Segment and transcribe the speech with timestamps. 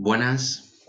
[0.00, 0.86] Buenas,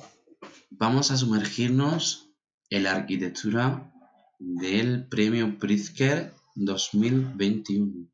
[0.70, 2.30] vamos a sumergirnos
[2.70, 3.92] en la arquitectura
[4.38, 8.08] del Premio Pritzker 2021.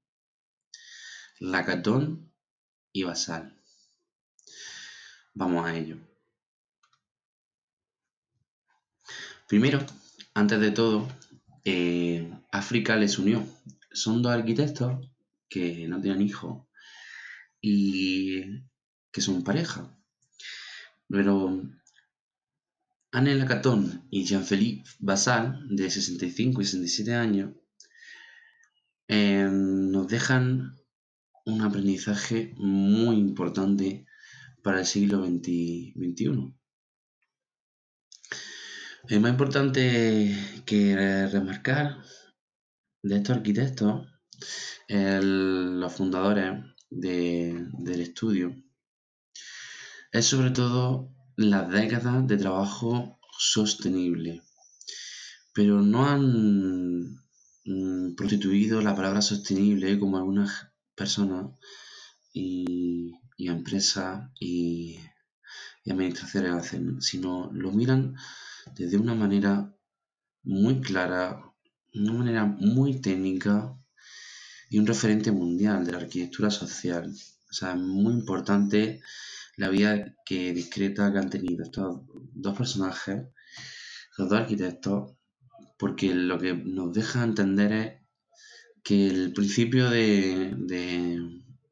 [1.42, 2.32] Lacatón
[2.94, 3.62] y Basal.
[5.34, 5.98] Vamos a ello.
[9.50, 9.86] Primero,
[10.34, 11.10] antes de todo,
[11.66, 13.46] eh, África les unió.
[13.92, 15.12] Son dos arquitectos
[15.50, 16.66] que no tienen hijos
[17.60, 18.64] y
[19.12, 19.92] que son pareja.
[21.08, 21.62] Pero
[23.12, 27.54] Anne Lacatón y Jean-Philippe Basal, de 65 y 67 años,
[29.08, 30.76] eh, nos dejan
[31.46, 34.06] un aprendizaje muy importante
[34.64, 36.54] para el siglo XXI.
[39.08, 42.04] Es más importante que remarcar
[43.04, 44.08] de estos arquitectos,
[44.90, 48.56] los fundadores del estudio,
[50.18, 54.42] es sobre todo las décadas de trabajo sostenible.
[55.54, 57.20] Pero no han
[57.66, 61.48] mm, prostituido la palabra sostenible como algunas personas
[62.32, 65.00] y, empresas y,
[65.84, 68.16] y administraciones hacen, sino lo miran
[68.74, 69.76] desde una manera
[70.44, 71.44] muy clara,
[71.94, 73.78] una manera muy técnica
[74.70, 77.14] y un referente mundial de la arquitectura social.
[77.50, 79.02] O sea, es muy importante
[79.58, 82.02] la vida que discreta que han tenido estos
[82.34, 83.28] dos personajes,
[84.18, 85.14] los dos arquitectos,
[85.78, 87.94] porque lo que nos deja entender es
[88.84, 90.54] que el principio de,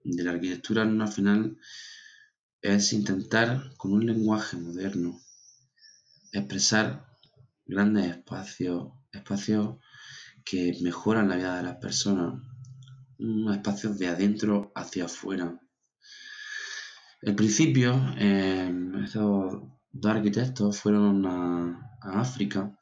[0.04, 1.58] de la arquitectura al final
[2.62, 5.20] es intentar con un lenguaje moderno
[6.34, 7.06] expresar
[7.66, 9.78] grandes espacios, espacios
[10.44, 12.42] que mejoran la vida de las personas,
[13.54, 15.60] espacios de adentro hacia afuera.
[17.26, 22.78] El principio, em, estos dos arquitectos fueron a, África.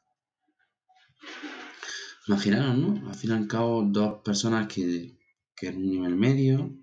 [2.26, 3.08] Imaginaron, ¿no?
[3.08, 5.16] Al fin y al cabo, dos personas que,
[5.54, 6.76] que en un nivel medio,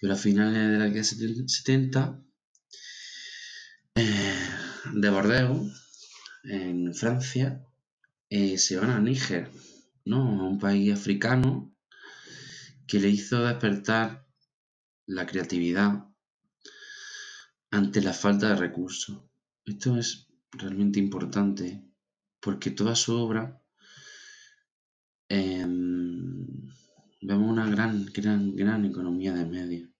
[0.00, 2.22] pero a finales de la década 70,
[3.96, 4.48] eh,
[4.94, 5.70] de Bordeaux,
[6.44, 7.66] en Francia,
[8.30, 9.50] eh, se van a Níger,
[10.06, 10.40] ¿no?
[10.40, 11.76] A un país africano
[12.86, 14.26] que le hizo despertar
[15.06, 16.11] la creatividad
[17.72, 19.18] ante la falta de recursos.
[19.64, 21.82] Esto es realmente importante
[22.38, 23.62] porque toda su obra
[25.28, 26.46] em,
[27.22, 29.90] vemos una gran, gran, gran economía de medios.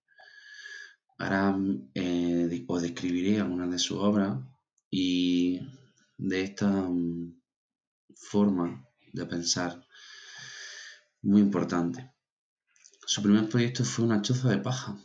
[1.18, 1.56] Ahora
[1.94, 4.38] eh, os describiré algunas de sus obras
[4.90, 5.60] y
[6.18, 7.40] de esta mm,
[8.14, 9.86] forma de pensar
[11.22, 12.12] muy importante.
[13.06, 14.98] Su primer proyecto fue una choza de paja,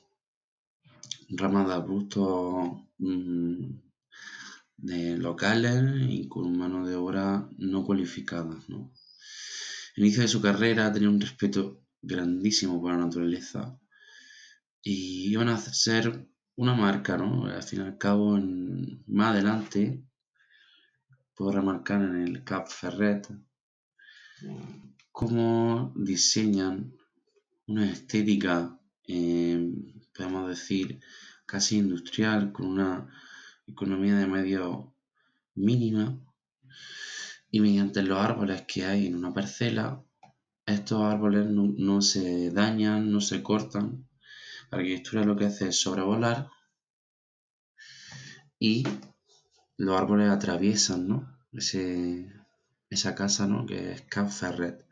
[1.30, 1.76] ramas de
[3.00, 3.82] mm,
[4.78, 8.58] de locales y con mano de obra no cualificada.
[8.68, 8.92] ¿no?
[9.96, 13.80] Inicio de su carrera tenía un respeto grandísimo por la naturaleza
[14.82, 17.46] y iban a ser una marca, ¿no?
[17.46, 18.40] Al fin y al cabo,
[19.08, 20.04] más adelante,
[21.36, 23.28] puedo remarcar en el Cap Ferret
[25.12, 26.94] cómo diseñan
[27.68, 29.72] una estética, eh,
[30.18, 31.00] podemos decir,
[31.46, 33.08] casi industrial, con una
[33.68, 34.94] economía de medio
[35.56, 36.20] mínima,
[37.50, 40.04] y mediante los árboles que hay en una parcela,
[40.66, 44.08] estos árboles no se dañan, no se cortan,
[44.70, 46.50] la arquitectura lo que hace es sobrevolar
[48.60, 48.84] y
[49.78, 51.40] los árboles atraviesan ¿no?
[52.90, 53.66] esa casa ¿no?
[53.66, 54.86] que es Cap Ferret.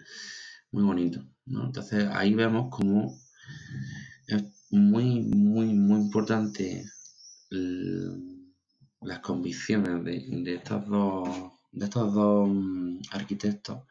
[0.72, 1.26] Muy bonito.
[1.46, 1.66] ¿no?
[1.66, 3.20] Entonces ahí vemos como
[4.28, 4.44] es
[4.76, 6.86] muy, muy, muy importante
[9.02, 11.30] las convicciones de, estos dos,
[11.72, 13.84] de estos dos mm, arquitectos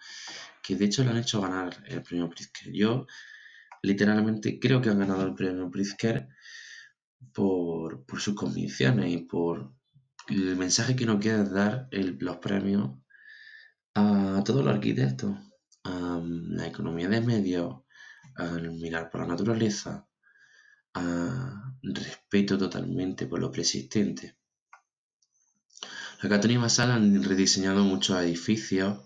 [0.62, 2.73] que de hecho le han hecho ganar el premio Pritzker.
[2.73, 3.06] Yo
[3.83, 6.28] literalmente creo que han ganado el premio Pritzker
[7.33, 9.73] por, sus convicciones y por
[10.29, 12.99] el mensaje que nos quiere dar los premios
[13.94, 15.37] a todos los arquitectos,
[15.85, 17.82] a la economía de medios,
[18.37, 20.08] al mirar por la naturaleza,
[21.82, 24.37] respeto totalmente por lo preexistente.
[26.23, 28.99] La Catón y Basal han rediseñado muchos edificios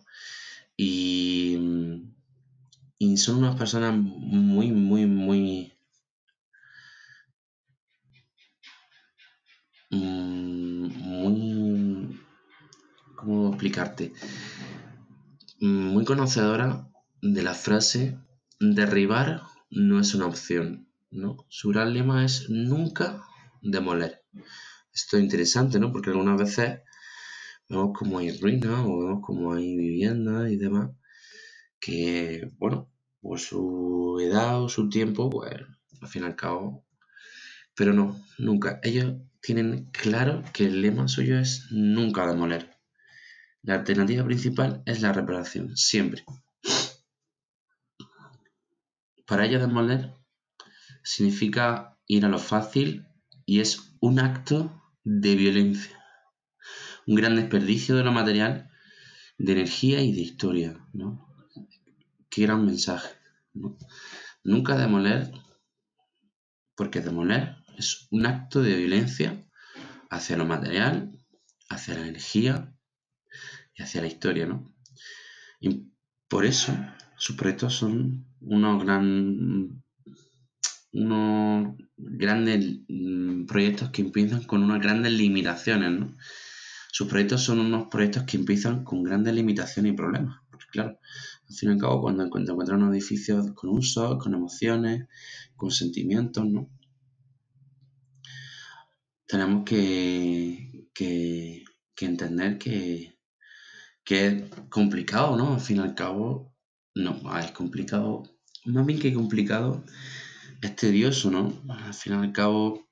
[0.77, 2.09] y
[2.99, 5.73] y son unas personas muy, muy, muy...
[9.91, 10.93] Muy...
[13.15, 14.13] ¿Cómo explicarte?
[15.61, 16.89] Muy conocedora
[17.23, 18.19] de la frase
[18.59, 21.47] derribar no es una opción, ¿no?
[21.49, 23.23] Su gran lema es nunca
[23.63, 24.23] demoler.
[24.93, 25.93] esto es interesante, ¿no?
[25.93, 26.81] Porque algunas veces
[27.69, 30.91] vemos como hay ruinas o vemos como hay viviendas y demás
[31.81, 32.91] que, bueno,
[33.21, 35.53] por su edad o su tiempo, pues
[36.01, 36.85] al fin y al cabo.
[37.75, 38.81] Pero no, nunca.
[38.83, 42.77] Ellos tienen claro que el lema suyo es nunca demoler.
[43.63, 46.25] La alternativa principal es la reparación, siempre.
[49.27, 50.18] Para ellos demoler
[51.09, 53.07] significa ir a lo fácil
[53.47, 55.99] y es un acto de violencia.
[57.07, 58.71] Un gran desperdicio de lo material,
[59.39, 60.87] de energía y de historia.
[60.93, 61.27] ¿no?
[62.29, 63.09] Qué gran mensaje.
[64.45, 65.33] Nunca demoler,
[66.77, 69.49] porque demoler es un acto de violencia
[70.11, 71.19] hacia lo material,
[71.71, 72.77] hacia la energía
[73.75, 74.75] y hacia la historia, ¿no?
[75.59, 75.91] Y
[76.29, 76.77] por eso
[77.17, 79.83] sus proyectos son unos gran
[80.93, 86.17] unos grandes mm, proyectos que empiezan con unas grandes limitaciones, ¿no?
[86.91, 90.41] Sus proyectos son unos proyectos que empiezan con grandes limitaciones y problemas.
[90.51, 90.99] Porque claro,
[91.49, 95.07] al fin y al cabo, cuando encuentras un edificio con usos, con emociones,
[95.57, 96.71] con sentimientos, ¿no?
[99.27, 101.65] Tenemos que, que,
[102.01, 103.19] entender que,
[104.05, 105.55] que, es complicado, ¿no?
[105.55, 106.55] Al fin y al cabo,
[106.95, 108.23] no, es complicado,
[108.65, 109.85] más bien que complicado,
[110.61, 111.53] es tedioso, ¿no?
[111.69, 112.89] Al fin y al cabo,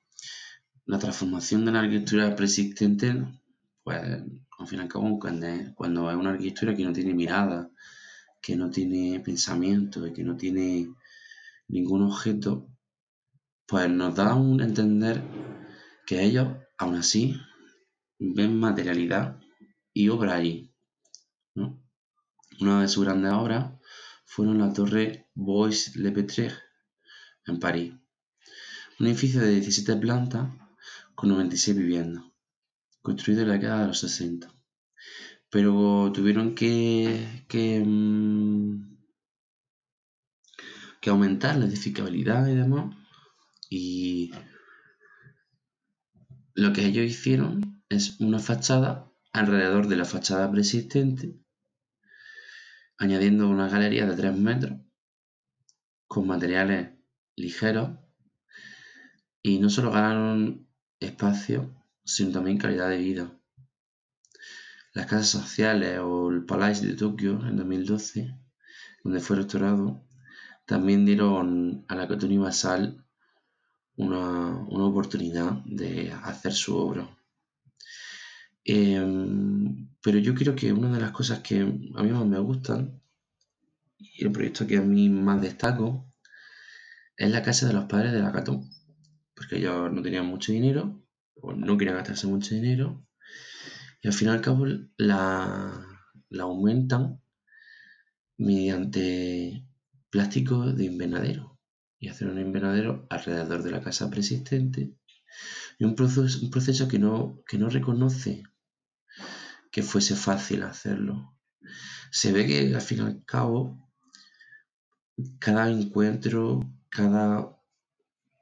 [0.85, 3.25] la transformación de la arquitectura preexistente,
[3.83, 7.71] pues al fin y al cabo, cuando es, una arquitectura que no tiene mirada,
[8.41, 10.95] que no tiene pensamiento y que no tiene
[11.69, 12.69] ningún objeto,
[13.67, 15.23] pues nos da un entender
[16.07, 16.49] que ellos,
[16.79, 17.37] aún así,
[18.19, 19.41] ven materialidad
[19.93, 20.71] y obra ahí.
[22.61, 23.73] Una de sus grandes obras
[24.25, 26.53] fueron la torre Bois-le Petre
[27.47, 27.95] en París,
[28.99, 30.51] un edificio de 17 plantas
[31.15, 32.25] con 96 viviendas,
[33.03, 34.53] construido en la década de los 60
[35.51, 38.97] pero tuvieron que, que, mm,
[41.07, 42.95] aumentar la edificabilidad y demás.
[43.71, 44.33] Y
[46.55, 51.39] lo que ellos hicieron es una fachada alrededor de la fachada preexistente,
[52.99, 54.81] añadiendo una galería de 3 metros
[56.09, 56.91] con materiales
[57.37, 57.91] ligeros
[59.43, 60.67] y no solo ganaron
[61.01, 61.75] espacio,
[62.05, 63.37] sino también calidad de vida
[64.97, 68.35] las casas sociales o el Palais de Tokio en 2012,
[69.05, 70.03] donde fue restaurado,
[70.65, 73.05] también dieron a la Cotonou Basal
[73.97, 74.57] una,
[74.91, 77.07] oportunidad de hacer su obra.
[78.65, 83.03] Em, pero yo creo que una de las cosas que a mí más me gustan
[83.99, 86.11] y el proyecto que a mí más destaco
[87.17, 88.69] es la casa de los padres de la Catón,
[89.35, 91.03] porque ellos no tenían mucho dinero
[91.35, 93.07] o no querían gastarse mucho dinero
[94.03, 94.67] y al fin y al cabo
[94.99, 95.85] la,
[96.39, 97.21] aumentan
[98.39, 99.67] mediante
[100.11, 101.59] plástico de invernadero
[101.99, 104.95] y hacen un invernadero alrededor de la casa preexistente
[105.79, 108.43] y un proceso, un proceso que, no, que no reconoce
[109.73, 111.37] que fuese fácil hacerlo.
[112.11, 113.91] Se ve que al fin y al cabo
[115.39, 116.61] cada encuentro,
[116.97, 117.55] cada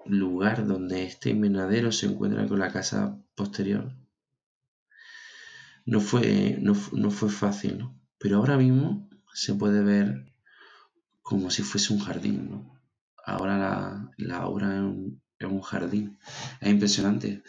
[0.06, 3.92] lugar donde este invernadero se encuentra con la casa posterior
[5.86, 8.00] no fue, no, fue fácil, ¿no?
[8.18, 10.32] Pero ahora mismo se puede ver
[11.22, 12.80] como si fuese un jardín, ¿no?
[13.26, 16.18] Ahora la, la obra es un, un, jardín.
[16.60, 17.42] Es impresionante.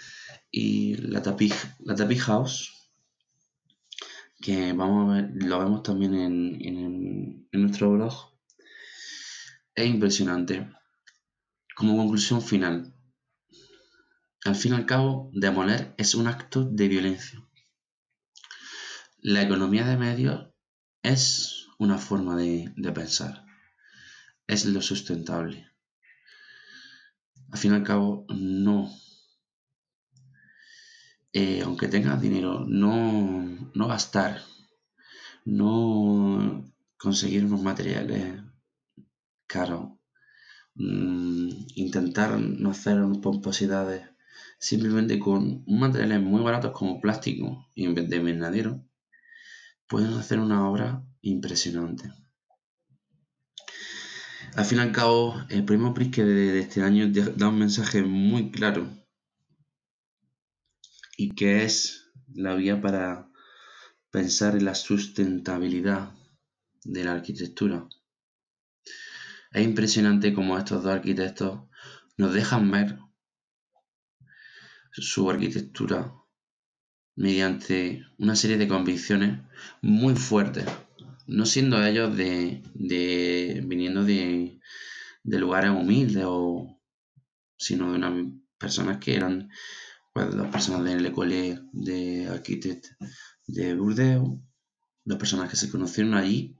[0.51, 2.89] Y la Tapij, la House,
[4.41, 8.13] que vamos a ver, lo vemos también en, en, en nuestro blog,
[9.75, 10.75] es impresionante.
[11.75, 12.96] Como conclusión final,
[14.46, 17.44] al fin y al cabo, demoler es un acto de violencia.
[19.17, 20.51] La economía de medios
[21.01, 23.44] es una forma de, pensar,
[24.48, 25.67] es lo sustentable.
[27.51, 28.89] Al fin y al cabo, no.
[31.34, 34.41] Eh, aunque tengas dinero, no, no gastar,
[35.44, 36.63] no
[36.98, 38.41] conseguir unos materiales
[39.48, 39.94] caros,
[40.75, 44.08] mm, intentar no hacer pomposidades,
[44.60, 48.84] simplemente con materiales muy baratos como plástico y en vez de invernadero
[49.88, 52.12] pueden hacer una obra impresionante.
[54.55, 58.51] Al fin y al cabo, el premio Prisque de, este año da un mensaje muy
[58.51, 58.89] claro
[61.17, 63.29] y que es la vía para
[64.12, 66.12] pensar en la sustentabilidad
[66.86, 67.88] de la arquitectura.
[69.55, 71.62] Es impresionante cómo estos dos arquitectos
[72.17, 73.00] nos dejan ver
[74.91, 76.13] su arquitectura
[77.15, 79.39] mediante una serie de convicciones
[79.81, 80.65] muy fuertes,
[81.27, 82.63] no siendo ellos de,
[83.65, 84.59] viniendo de,
[85.24, 86.77] lugares humildes o
[87.57, 89.50] sino de unas personas que eran
[90.12, 92.97] pues, las personas del École de Arquitectes
[93.47, 94.38] de Burdeos,
[95.05, 96.57] dos personas que se conocieron allí,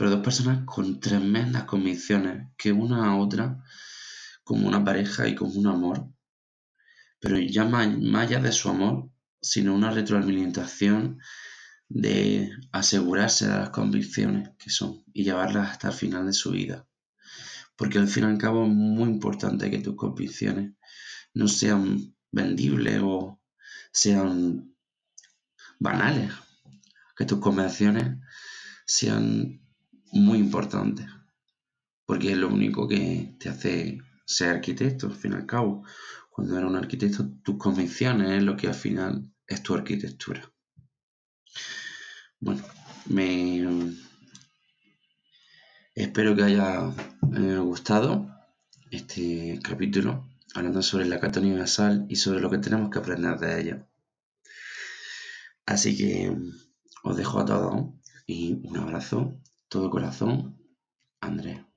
[0.00, 3.62] pero dos personas con tremendas convicciones, que una a otra,
[4.42, 6.08] como una pareja y como un amor,
[7.20, 9.10] pero ya más, allá de su amor,
[9.42, 11.18] sino una retroalimentación
[11.90, 16.88] de asegurarse de las convicciones que son y llevarlas hasta el final de su vida.
[17.76, 20.72] Porque al fin y al cabo es muy importante que tus convicciones
[21.34, 23.38] no sean vendibles o
[23.92, 24.74] sean
[25.78, 26.32] banales,
[27.14, 28.16] que tus convicciones
[28.86, 29.60] sean
[30.12, 31.06] muy importantes,
[32.06, 35.84] porque es lo único que te hace ser arquitecto, al fin y al cabo.
[36.30, 40.50] Cuando eres un arquitecto, tus convicciones es lo que al final es tu arquitectura.
[42.38, 42.62] Bueno,
[43.06, 43.96] me
[45.94, 46.94] espero que haya
[47.36, 48.26] eh, gustado
[48.90, 53.60] este capítulo hablando sobre la carta universal y sobre lo que tenemos que aprender de
[53.60, 53.86] ella.
[55.66, 56.34] Así que
[57.02, 57.86] os dejo a todos
[58.26, 59.40] y un abrazo,
[59.70, 60.58] todo corazón,
[61.20, 61.69] Andrés.